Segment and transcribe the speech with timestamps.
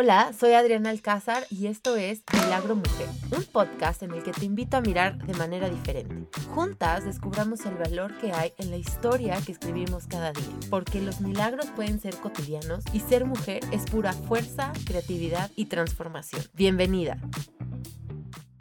[0.00, 4.44] Hola, soy Adriana Alcázar y esto es Milagro Mujer, un podcast en el que te
[4.44, 6.14] invito a mirar de manera diferente.
[6.54, 11.20] Juntas descubramos el valor que hay en la historia que escribimos cada día, porque los
[11.20, 16.42] milagros pueden ser cotidianos y ser mujer es pura fuerza, creatividad y transformación.
[16.54, 17.18] Bienvenida.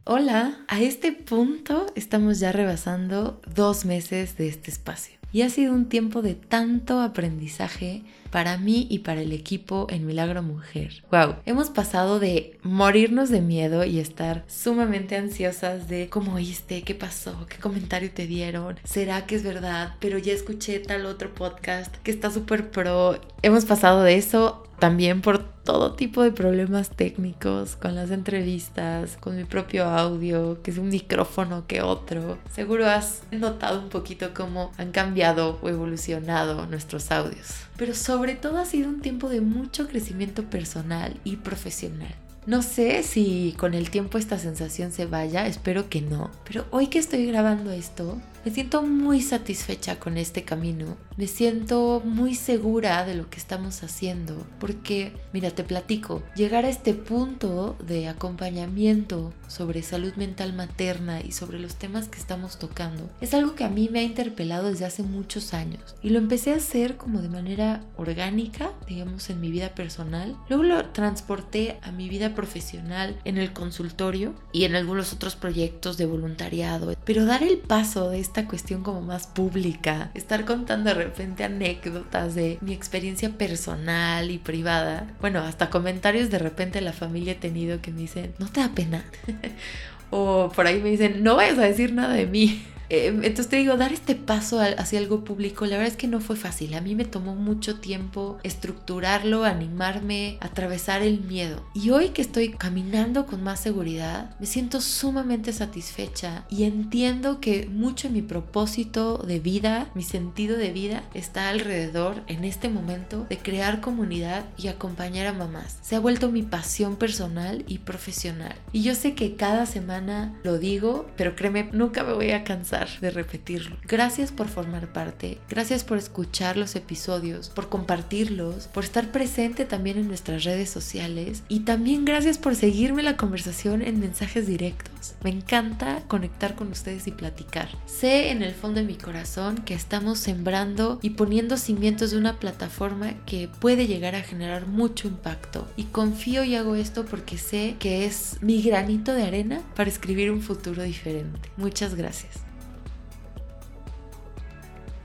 [0.05, 5.17] Hola, a este punto estamos ya rebasando dos meses de este espacio.
[5.31, 10.05] Y ha sido un tiempo de tanto aprendizaje para mí y para el equipo en
[10.05, 11.03] Milagro Mujer.
[11.11, 16.95] Wow, hemos pasado de morirnos de miedo y estar sumamente ansiosas de cómo oíste, qué
[16.95, 21.95] pasó, qué comentario te dieron, será que es verdad, pero ya escuché tal otro podcast
[21.97, 23.19] que está súper pro.
[23.41, 29.35] Hemos pasado de eso también por todo tipo de problemas técnicos con las entrevistas, con
[29.35, 32.37] mi propio audio, que es un micrófono que otro.
[32.53, 37.47] Seguro has notado un poquito cómo han cambiado o evolucionado nuestros audios.
[37.75, 42.15] Pero sobre todo ha sido un tiempo de mucho crecimiento personal y profesional.
[42.47, 46.31] No sé si con el tiempo esta sensación se vaya, espero que no.
[46.45, 50.95] Pero hoy que estoy grabando esto, me siento muy satisfecha con este camino.
[51.17, 54.47] Me siento muy segura de lo que estamos haciendo.
[54.57, 61.33] Porque, mira, te platico, llegar a este punto de acompañamiento sobre salud mental materna y
[61.33, 64.85] sobre los temas que estamos tocando es algo que a mí me ha interpelado desde
[64.85, 65.97] hace muchos años.
[66.01, 70.37] Y lo empecé a hacer como de manera orgánica, digamos, en mi vida personal.
[70.47, 75.97] Luego lo transporté a mi vida profesional en el consultorio y en algunos otros proyectos
[75.97, 76.95] de voluntariado.
[77.03, 82.35] Pero dar el paso de esta cuestión como más pública, estar contando de repente anécdotas
[82.35, 85.07] de mi experiencia personal y privada.
[85.19, 88.69] Bueno, hasta comentarios de repente la familia he tenido que me dicen, ¿no te da
[88.69, 89.03] pena?
[90.11, 92.63] o por ahí me dicen, no vayas a decir nada de mí.
[92.89, 96.21] Em, entonces te digo, dar este paso hacia algo público, la verdad es que no
[96.21, 96.73] fue fácil.
[96.73, 101.65] A mí me tomó mucho tiempo estructurarlo, animarme, atravesar el miedo.
[101.73, 107.67] Y hoy que estoy caminando con más seguridad, me siento sumamente satisfecha y entiendo que
[107.67, 113.25] mucho de mi propósito de vida, mi sentido de vida, está alrededor en este momento
[113.29, 115.77] de crear comunidad y acompañar a mamás.
[115.81, 118.55] Se ha vuelto mi pasión personal y profesional.
[118.71, 122.76] Y yo sé que cada semana lo digo, pero créeme, nunca me voy a cansar
[123.01, 123.77] de repetirlo.
[123.83, 129.97] Gracias por formar parte, gracias por escuchar los episodios, por compartirlos, por estar presente también
[129.97, 135.15] en nuestras redes sociales y también gracias por seguirme la conversación en mensajes directos.
[135.23, 137.69] Me encanta conectar con ustedes y platicar.
[137.85, 142.39] Sé en el fondo de mi corazón que estamos sembrando y poniendo cimientos de una
[142.39, 147.75] plataforma que puede llegar a generar mucho impacto y confío y hago esto porque sé
[147.79, 151.49] que es mi granito de arena para escribir un futuro diferente.
[151.57, 152.46] Muchas gracias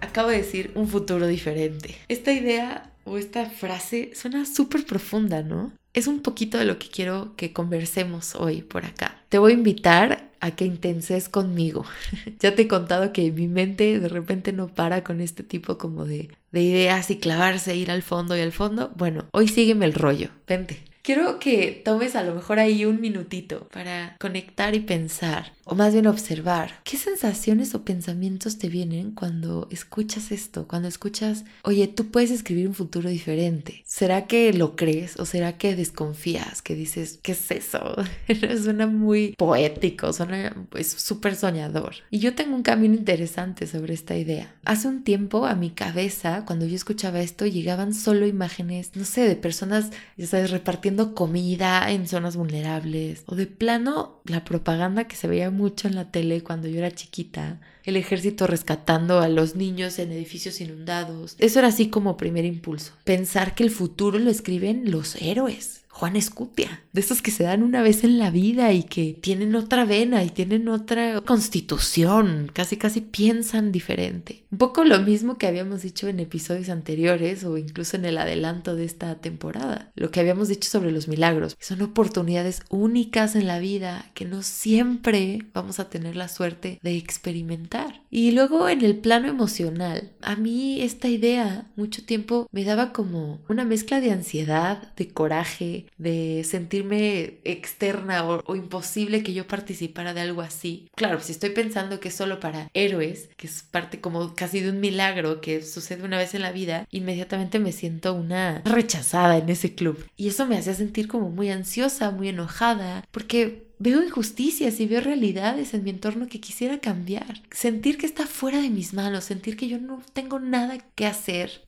[0.03, 1.95] acabo de decir un futuro diferente.
[2.09, 5.73] Esta idea o esta frase suena súper profunda, ¿no?
[5.95, 9.23] Es un poquito de lo que quiero que conversemos hoy por acá.
[9.29, 11.85] Te voy a invitar a que intenses conmigo.
[12.41, 16.05] ya te he contado que mi mente de repente no para con este tipo como
[16.05, 18.93] de, de ideas y clavarse, ir al fondo y al fondo.
[18.97, 20.31] Bueno, hoy sígueme el rollo.
[20.47, 20.92] Vente.
[21.03, 25.93] Quiero que tomes a lo mejor ahí un minutito para conectar y pensar o más
[25.93, 32.11] bien observar qué sensaciones o pensamientos te vienen cuando escuchas esto, cuando escuchas, oye, tú
[32.11, 33.83] puedes escribir un futuro diferente.
[33.85, 37.97] ¿Será que lo crees o será que desconfías, que dices, ¿qué es eso?
[38.63, 41.95] suena muy poético, suena pues súper soñador.
[42.11, 44.55] Y yo tengo un camino interesante sobre esta idea.
[44.65, 49.27] Hace un tiempo a mi cabeza, cuando yo escuchaba esto, llegaban solo imágenes, no sé,
[49.29, 55.17] de personas, ya sabes, repartiendo comida en zonas vulnerables o de plano la propaganda que
[55.17, 59.57] se veía mucho en la tele cuando yo era chiquita, el ejército rescatando a los
[59.57, 61.37] niños en edificios inundados.
[61.39, 62.93] Eso era así como primer impulso.
[63.05, 65.82] Pensar que el futuro lo escriben los héroes.
[65.95, 69.55] Juan Escutia, de esos que se dan una vez en la vida y que tienen
[69.55, 74.43] otra vena y tienen otra constitución, casi casi piensan diferente.
[74.51, 78.75] Un poco lo mismo que habíamos dicho en episodios anteriores o incluso en el adelanto
[78.75, 81.57] de esta temporada, lo que habíamos dicho sobre los milagros.
[81.61, 86.97] Son oportunidades únicas en la vida que no siempre vamos a tener la suerte de
[86.97, 88.03] experimentar.
[88.11, 93.41] Y luego en el plano emocional, a mí esta idea mucho tiempo me daba como
[93.49, 100.21] una mezcla de ansiedad, de coraje, de sentirme externa o, imposible que yo participara de
[100.21, 100.89] algo así.
[100.95, 104.71] Claro, si estoy pensando que es solo para héroes, que es parte como casi de
[104.71, 109.49] un milagro que sucede una vez en la vida, inmediatamente me siento una rechazada en
[109.49, 110.05] ese club.
[110.17, 115.01] Y eso me hacía sentir como muy ansiosa, muy enojada, porque veo injusticias y veo
[115.01, 117.43] realidades en mi entorno que quisiera cambiar.
[117.51, 121.63] Sentir que está fuera de mis manos, sentir que yo no tengo nada que hacer,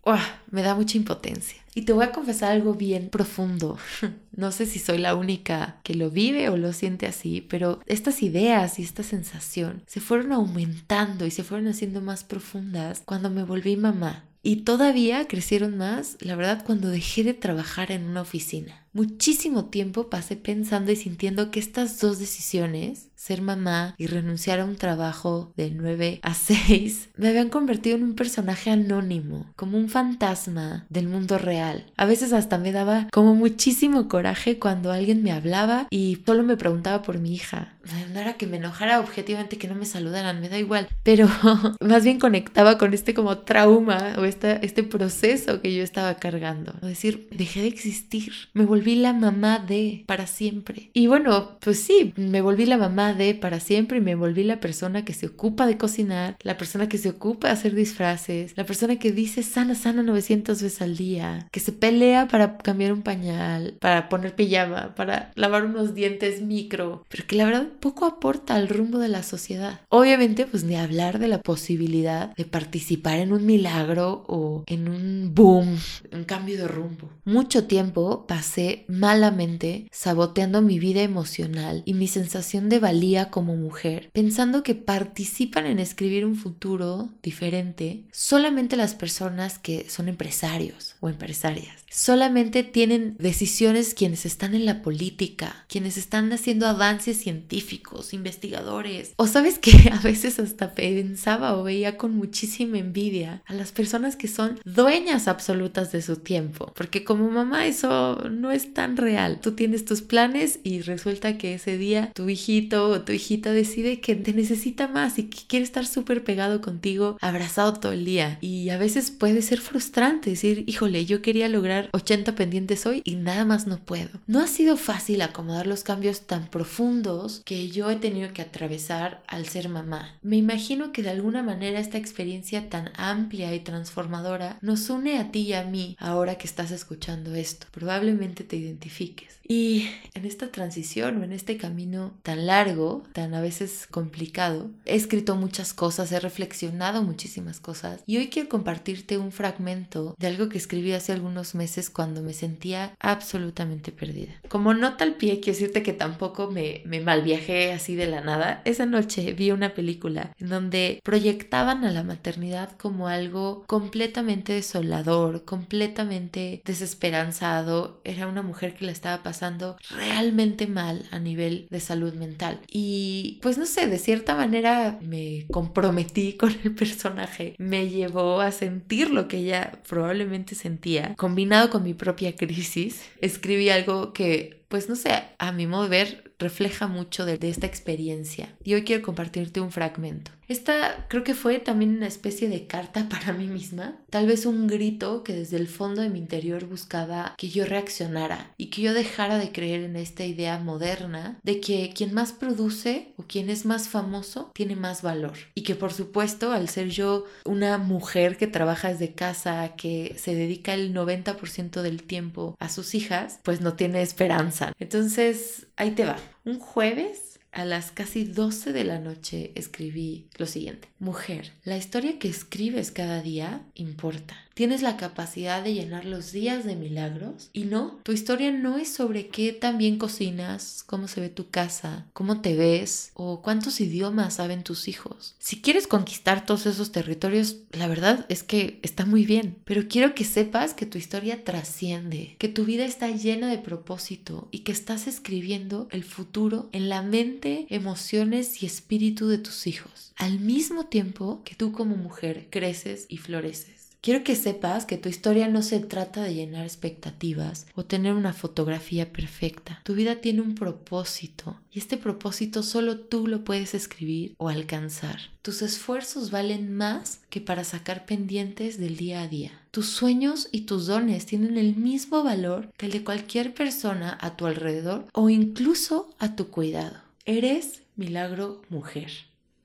[0.51, 1.59] me da mucha impotencia.
[1.75, 3.79] Y te voy a confesar algo bien profundo.
[4.37, 8.21] No sé si soy la única que lo vive o lo siente así, pero estas
[8.21, 13.45] ideas y esta sensación se fueron aumentando y se fueron haciendo más profundas cuando me
[13.45, 14.25] volví mamá.
[14.43, 18.84] Y todavía crecieron más, la verdad, cuando dejé de trabajar en una oficina.
[18.95, 24.65] Muchísimo tiempo pasé pensando y sintiendo que estas dos decisiones, ser mamá y renunciar a
[24.65, 29.89] un trabajo de 9 a 6, me habían convertido en un personaje anónimo, como un
[29.89, 31.91] fantasma del mundo real.
[31.97, 36.57] A veces hasta me daba como muchísimo coraje cuando alguien me hablaba y solo me
[36.57, 37.74] preguntaba por mi hija.
[38.13, 41.29] No era que me enojara objetivamente que no me saludaran, me da igual, pero
[41.81, 46.73] más bien conectaba con este como trauma o este, este proceso que yo estaba cargando.
[46.83, 50.91] Decir, dejé de existir, me volví la mamá de para siempre.
[50.93, 54.61] Y bueno, pues sí, me volví la mamá de para siempre y me volví la
[54.61, 58.65] persona que se ocupa de cocinar, la persona que se ocupa de hacer disfraces, la
[58.65, 63.03] persona que dice sana, sana 900 veces al día, que se pelea para cambiar un
[63.03, 68.55] pañal, para poner pijama, para lavar unos dientes micro, pero que la verdad poco aporta
[68.55, 69.83] al rumbo de la sociedad.
[69.91, 75.35] Obviamente, pues ni hablar de la posibilidad de participar en un milagro o en un
[75.35, 75.77] boom,
[76.11, 77.11] un cambio de rumbo.
[77.27, 84.09] Mucho tiempo pasé malamente saboteando mi vida emocional y mi sensación de valía como mujer,
[84.15, 91.11] pensando que participan en escribir un futuro diferente solamente las personas que son empresarios o
[91.11, 91.85] empresarias.
[91.91, 97.74] Solamente tienen decisiones quienes están en la política, quienes están haciendo avances científicos,
[98.13, 99.13] investigadores.
[99.17, 104.17] O sabes que a veces hasta pensaba o veía con muchísima envidia a las personas
[104.17, 109.41] que son dueñas absolutas de su tiempo, porque como mamá eso no es tan real.
[109.41, 114.01] Tú tienes tus planes y resulta que ese día tu hijito o tu hijita decide
[114.01, 118.39] que te necesita más y que quiere estar súper pegado contigo, abrazado todo el día.
[118.41, 123.17] Y a veces puede ser frustrante decir, híjole, yo quería lograr 80 pendientes hoy y
[123.17, 124.11] nada más no puedo.
[124.27, 129.23] No ha sido fácil acomodar los cambios tan profundos que yo he tenido que atravesar
[129.27, 130.19] al ser mamá.
[130.23, 135.31] Me imagino que de alguna manera esta experiencia tan amplia y transformadora nos une a
[135.31, 137.67] ti y a mí ahora que estás escuchando esto.
[137.71, 139.35] Probablemente te identifiques.
[139.47, 144.95] Y en esta transición o en este camino tan largo, tan a veces complicado, he
[144.95, 150.49] escrito muchas cosas, he reflexionado muchísimas cosas y hoy quiero compartirte un fragmento de algo
[150.49, 154.33] que escribí hace algunos meses cuando me sentía absolutamente perdida.
[154.49, 158.23] Como nota al pie, quiero decirte que tampoco me, me mal viajé así de la
[158.23, 158.63] nada.
[158.65, 165.45] Esa noche vi una película en donde proyectaban a la maternidad como algo completamente desolador,
[165.45, 168.01] completamente desesperanzado.
[168.05, 172.61] Era una mujer que la estaba pasando pasando realmente mal a nivel de salud mental.
[172.71, 178.53] Y pues no sé, de cierta manera me comprometí con el personaje, me llevó a
[178.53, 184.89] sentir lo que ella probablemente sentía, combinado con mi propia crisis, escribí algo que pues
[184.89, 188.49] no sé, a mi modo de ver refleja mucho de, esta experiencia.
[188.65, 190.33] Y hoy quiero compartirte un fragmento.
[190.47, 194.67] Esta creo que fue también una especie de carta para mí misma, tal vez un
[194.67, 198.93] grito que desde el fondo de mi interior buscaba que yo reaccionara y que yo
[198.93, 203.65] dejara de creer en esta idea moderna de que quien más produce o quien es
[203.65, 208.47] más famoso tiene más valor y que por supuesto al ser yo una mujer que
[208.47, 213.75] trabaja desde casa, que se dedica el 90% del tiempo a sus hijas, pues no
[213.75, 214.64] tiene esperanza.
[214.79, 216.17] Entonces, ahí te va.
[216.45, 220.89] Un jueves a las casi 12 de la noche escribí lo siguiente.
[220.99, 224.37] Mujer, la historia que escribes cada día importa.
[224.55, 228.89] Tienes la capacidad de llenar los días de milagros y no, tu historia no es
[228.89, 233.81] sobre qué tan bien cocinas, cómo se ve tu casa, cómo te ves o cuántos
[233.81, 235.35] idiomas saben tus hijos.
[235.41, 240.15] Si quieres conquistar todos esos territorios, la verdad es que está muy bien, pero quiero
[240.15, 244.71] que sepas que tu historia trasciende, que tu vida está llena de propósito y que
[244.71, 250.87] estás escribiendo el futuro en la mente, emociones y espíritu de tus hijos, al mismo
[250.87, 253.74] tiempo que tú como mujer creces y floreces.
[254.05, 258.35] Quiero que sepas que tu historia no se trata de llenar expectativas o tener una
[258.35, 259.81] fotografía perfecta.
[259.83, 265.31] Tu vida tiene un propósito y este propósito solo tú lo puedes escribir o alcanzar.
[265.41, 269.53] Tus esfuerzos valen más que para sacar pendientes del día a día.
[269.71, 274.37] Tus sueños y tus dones tienen el mismo valor que el de cualquier persona a
[274.37, 276.99] tu alrededor o incluso a tu cuidado.
[277.25, 279.11] Eres milagro mujer.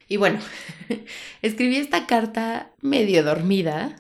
[0.07, 0.39] Y bueno,
[1.41, 3.97] escribí esta carta medio dormida,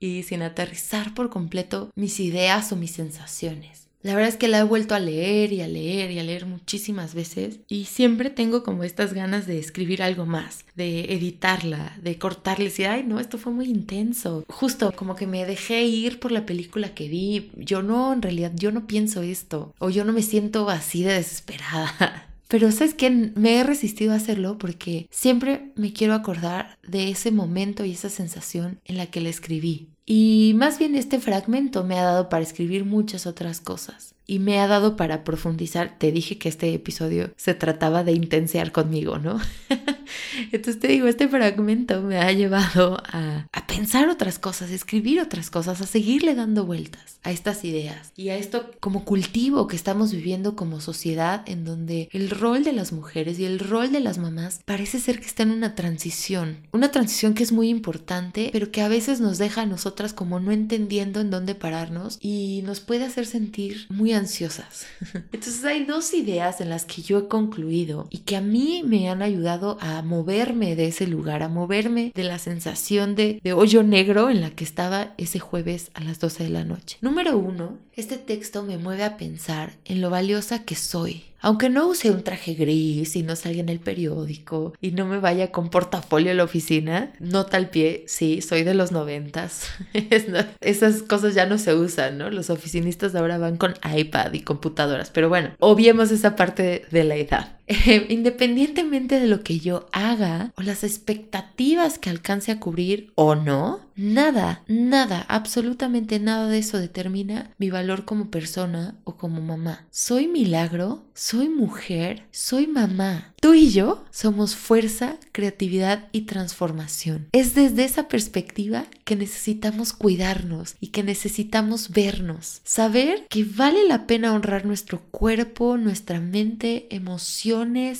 [0.00, 3.84] y sin aterrizar por completo mis ideas o mis sensaciones.
[4.04, 6.44] La verdad es que la he vuelto a leer y a leer y a leer
[6.44, 12.18] muchísimas veces y siempre tengo como estas ganas de escribir algo más, de editarla, de
[12.18, 14.44] cortarle y ay, no, esto fue muy intenso.
[14.46, 17.50] Justo como que me dejé ir por la película que vi.
[17.56, 21.14] Yo no, en realidad, yo no pienso esto o yo no me siento así de
[21.14, 22.28] desesperada.
[22.48, 27.30] Pero sabes que me he resistido a hacerlo porque siempre me quiero acordar de ese
[27.30, 29.88] momento y esa sensación en la que la escribí.
[30.06, 34.60] Y más bien este fragmento me ha dado para escribir muchas otras cosas y me
[34.60, 35.96] ha dado para profundizar.
[35.98, 39.40] Te dije que este episodio se trataba de intensear conmigo, ¿no?
[40.52, 45.20] Entonces te digo, este fragmento me ha llevado a, a, pensar otras cosas, a escribir
[45.20, 49.76] otras cosas, a seguirle dando vueltas a estas ideas y a esto como cultivo que
[49.76, 54.00] estamos viviendo como sociedad en donde el rol de las mujeres y el rol de
[54.00, 58.50] las mamás parece ser que está en una transición, una transición que es muy importante,
[58.52, 62.62] pero que a veces nos deja a nosotras como no entendiendo en dónde pararnos y
[62.64, 64.86] nos puede hacer sentir muy ansiosas.
[65.32, 69.08] Entonces hay dos ideas en las que yo he concluido y que a mí me
[69.08, 73.82] han ayudado a moverme de ese lugar, a moverme de la sensación de, de hoyo
[73.82, 76.98] negro en la que estaba ese jueves a las 12 de la noche.
[77.00, 81.88] Número uno, este texto me mueve a pensar en lo valiosa que soy, aunque no
[81.88, 85.68] use un traje gris y no salga en el periódico y no me vaya con
[85.68, 89.68] portafolio a la oficina, nota al pie, sí, soy de los noventas.
[90.62, 92.30] Esas cosas ya no se usan, ¿no?
[92.30, 97.16] Los oficinistas ahora van con iPad y computadoras, pero bueno, obviemos esa parte de la
[97.16, 97.58] edad.
[98.08, 103.80] independientemente de lo que yo haga o las expectativas que alcance a cubrir o no,
[103.96, 109.86] nada, nada, absolutamente nada de eso determina mi valor como persona o como mamá.
[109.90, 113.32] Soy milagro, soy mujer, soy mamá.
[113.40, 117.28] Tú y yo somos fuerza, creatividad y transformación.
[117.32, 122.62] Es desde esa perspectiva que necesitamos cuidarnos y que necesitamos vernos.
[122.64, 127.53] Saber que vale la pena honrar nuestro cuerpo, nuestra mente, emociones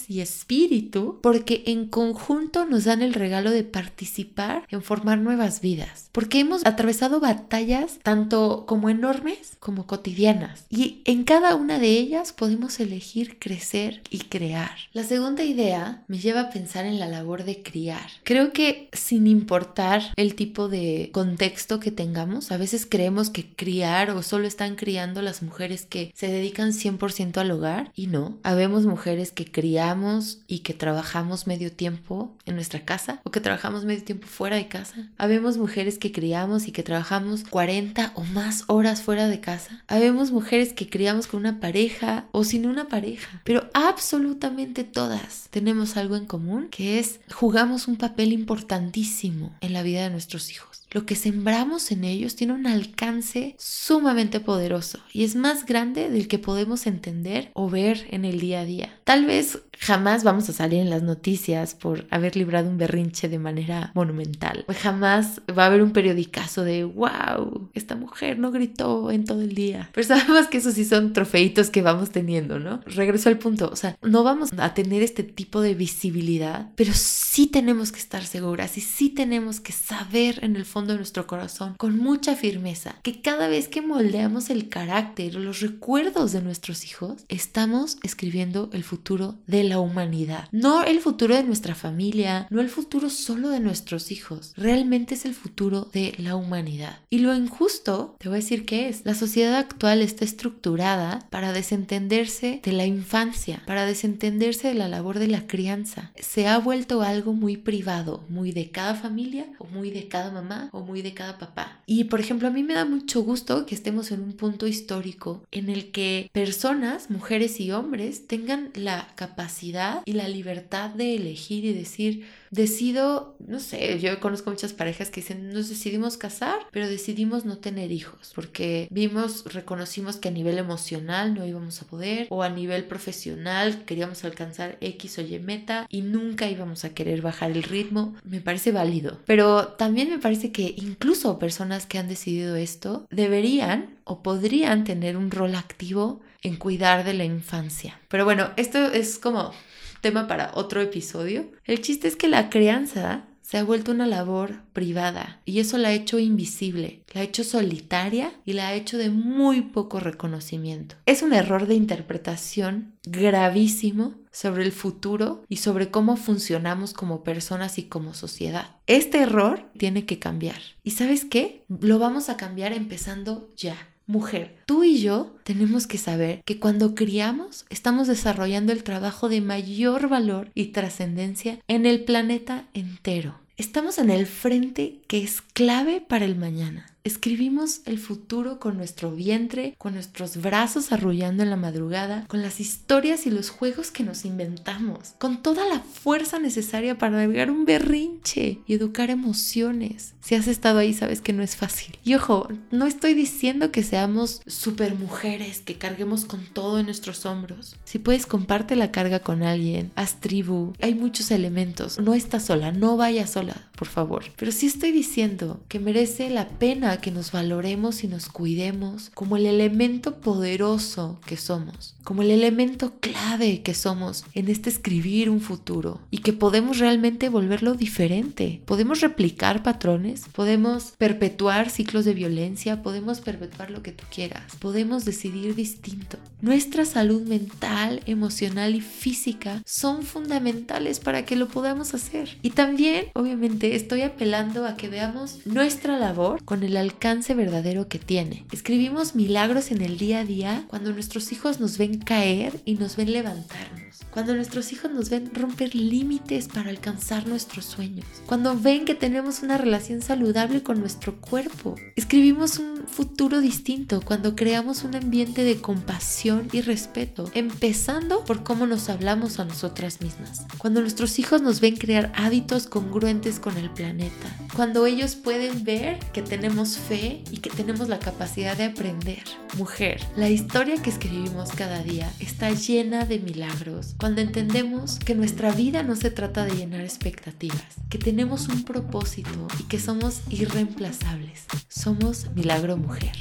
[0.09, 6.09] y espíritu porque en conjunto nos dan el regalo de participar en formar nuevas vidas.
[6.11, 12.33] Porque hemos atravesado batallas tanto como enormes como cotidianas y en cada una de ellas
[12.33, 14.73] podemos elegir crecer y crear.
[14.93, 18.11] La segunda idea me lleva a pensar en la labor de criar.
[18.25, 24.11] Creo que sin importar el tipo de contexto que tengamos, a veces creemos que criar
[24.11, 28.37] o solo están criando las mujeres que se dedican 100% al hogar y no.
[28.43, 33.85] Habemos mujeres que criamos y que trabajamos medio tiempo en nuestra casa o que trabajamos
[33.85, 35.09] medio tiempo fuera de casa.
[35.19, 39.83] Habemos mujeres que criamos y que trabajamos 40 o más horas fuera de casa.
[39.87, 45.97] Habemos mujeres que criamos con una pareja o sin una pareja, pero absolutamente todas tenemos
[45.97, 50.75] algo en común, que es jugamos un papel importantísimo en la vida de nuestros hijos.
[50.95, 56.29] Lo que sembramos en ellos tiene un alcance sumamente poderoso y es más grande del
[56.29, 59.01] que podemos entender o ver en el día a día.
[59.03, 59.34] Tal vez
[59.79, 64.65] Jamás vamos a salir en las noticias por haber librado un berrinche de manera monumental.
[64.81, 69.55] Jamás va a haber un periodicazo de wow, esta mujer no gritó en todo el
[69.55, 69.91] día.
[69.93, 72.81] Pero sabemos que esos sí son trofeitos que vamos teniendo, ¿no?
[72.87, 77.47] Regreso al punto, o sea, no vamos a tener este tipo de visibilidad, pero sí
[77.47, 81.75] tenemos que estar seguras y sí tenemos que saber en el fondo de nuestro corazón
[81.77, 87.25] con mucha firmeza que cada vez que moldeamos el carácter los recuerdos de nuestros hijos,
[87.29, 90.49] estamos escribiendo el futuro de la humanidad.
[90.53, 94.53] No el futuro de nuestra familia, no el futuro solo de nuestros hijos.
[94.57, 96.99] Realmente es el futuro de la humanidad.
[97.11, 99.03] Y lo injusto, te voy a decir que es.
[99.05, 105.19] La sociedad actual está estructurada para desentenderse de la infancia, para desentenderse de la labor
[105.19, 106.13] de la crianza.
[106.19, 110.69] Se ha vuelto algo muy privado, muy de cada familia o muy de cada mamá
[110.73, 111.81] o muy de cada papá.
[111.87, 115.45] Y por ejemplo, a mí me da mucho gusto que estemos en un punto histórico
[115.51, 121.65] en el que personas, mujeres y hombres, tengan la capacidad y la libertad de elegir
[121.65, 126.89] y decir, decido, no sé, yo conozco muchas parejas que dicen, nos decidimos casar, pero
[126.89, 132.27] decidimos no tener hijos, porque vimos, reconocimos que a nivel emocional no íbamos a poder,
[132.31, 137.23] o a nivel profesional queríamos alcanzar X o Y meta y nunca íbamos a querer
[137.23, 138.15] bajar el ritmo.
[138.25, 143.97] Me parece válido, pero también me parece que incluso personas que han decidido esto deberían
[144.05, 148.01] o podrían tener un rol activo en cuidar de la infancia.
[148.09, 149.53] Pero bueno, esto es como
[150.01, 151.51] tema para otro episodio.
[151.65, 155.89] El chiste es que la crianza se ha vuelto una labor privada y eso la
[155.89, 160.97] ha hecho invisible, la ha hecho solitaria y la ha hecho de muy poco reconocimiento.
[161.05, 167.79] Es un error de interpretación gravísimo sobre el futuro y sobre cómo funcionamos como personas
[167.79, 168.77] y como sociedad.
[168.87, 170.61] Este error tiene que cambiar.
[170.83, 171.65] ¿Y sabes qué?
[171.69, 176.95] Lo vamos a cambiar empezando ya Mujer, tú y yo tenemos que saber que cuando
[176.95, 183.41] criamos estamos desarrollando el trabajo de mayor valor y trascendencia en el planeta entero.
[183.57, 186.94] Estamos en el frente que es clave para el mañana.
[187.07, 192.61] Escribimos el futuro con nuestro vientre, con nuestros brazos arrullando en la madrugada, con las
[192.61, 197.67] historias y los juegos que nos inventamos, con toda la fuerza necesaria para navegar un
[197.67, 200.15] berrinche y educar emociones.
[200.23, 201.99] Si has estado ahí sabes que no es fácil.
[202.05, 207.27] Y ojo, no estoy diciendo que seamos super mujeres, que carguemos con todo en nuestros
[207.27, 207.77] hombros.
[207.85, 211.99] Si puedes, comparte la carga con alguien, haz tribu, hay muchos elementos.
[211.99, 214.25] No estás sola, no vayas sola, por favor.
[214.37, 219.37] Pero sí estoy diciendo que merece la pena que nos valoremos y nos cuidemos como
[219.37, 225.41] el elemento poderoso que somos, como el elemento clave que somos en este escribir un
[225.41, 228.61] futuro y que podemos realmente volverlo diferente.
[228.65, 235.05] Podemos replicar patrones, podemos perpetuar ciclos de violencia, podemos perpetuar lo que tú quieras, podemos
[235.05, 236.19] decidir distinto.
[236.41, 242.37] Nuestra salud mental, emocional y física son fundamentales para que lo podamos hacer.
[242.43, 247.99] Y también, obviamente, estoy apelando a que veamos nuestra labor con el alcance verdadero que
[247.99, 248.45] tiene.
[248.53, 252.97] Escribimos milagros en el día a día cuando nuestros hijos nos ven caer y nos
[252.97, 253.94] ven levantarnos.
[254.15, 258.07] Cuando nuestros hijos nos ven romper límites para alcanzar nuestros sueños.
[258.27, 261.75] Cuando ven que tenemos una relación saludable con nuestro cuerpo.
[261.97, 268.69] Escribimos un futuro distinto cuando creamos un ambiente de compasión y respeto, empezando por cómo
[268.69, 270.47] nos hablamos a nosotras mismas.
[270.59, 274.29] Cuando nuestros hijos nos ven crear hábitos congruentes con el planeta.
[274.55, 279.25] Cuando ellos pueden ver que tenemos fe y que tenemos la capacidad de aprender.
[279.59, 285.51] Mujer, la historia que escribimos cada día está llena de milagros cuando entendemos que nuestra
[285.51, 291.47] vida no se trata de llenar expectativas, que tenemos un propósito y que somos irreemplazables.
[291.69, 293.15] Somos Milagro Mujer.